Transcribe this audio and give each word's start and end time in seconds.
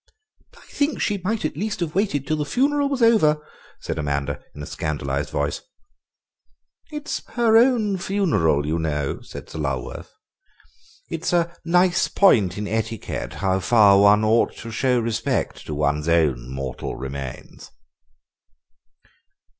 "I 0.57 0.61
think 0.65 0.99
she 0.99 1.19
might 1.19 1.45
at 1.45 1.55
least 1.55 1.79
have 1.79 1.93
waited 1.93 2.25
till 2.25 2.37
the 2.37 2.43
funeral 2.43 2.89
was 2.89 3.03
over," 3.03 3.37
said 3.79 3.99
Amanda 3.99 4.41
in 4.55 4.63
a 4.63 4.65
scandalised 4.65 5.29
voice. 5.29 5.61
"It's 6.91 7.23
her 7.35 7.55
own 7.55 7.99
funeral, 7.99 8.65
you 8.65 8.79
know," 8.79 9.21
said 9.21 9.47
Sir 9.47 9.59
Lulworth; 9.59 10.11
"it's 11.11 11.31
a 11.33 11.55
nice 11.63 12.07
point 12.07 12.57
in 12.57 12.67
etiquette 12.67 13.33
how 13.45 13.59
far 13.59 13.99
one 14.01 14.23
ought 14.25 14.57
to 14.57 14.71
show 14.71 14.99
respect 14.99 15.67
to 15.67 15.75
one's 15.75 16.09
own 16.09 16.49
mortal 16.49 16.95
remains." 16.95 17.69